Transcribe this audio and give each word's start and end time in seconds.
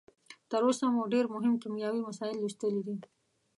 تر 0.49 0.61
اوسه 0.67 0.85
مو 0.93 1.03
ډیر 1.13 1.25
مهم 1.33 1.53
کیمیاوي 1.61 2.01
مسایل 2.07 2.37
لوستلي 2.39 2.81
دي. 2.87 2.95